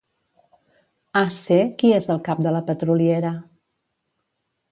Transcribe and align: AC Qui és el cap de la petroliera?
AC 1.21 1.59
Qui 1.83 1.91
és 1.99 2.09
el 2.15 2.23
cap 2.29 2.41
de 2.47 2.55
la 2.57 2.63
petroliera? 2.71 3.35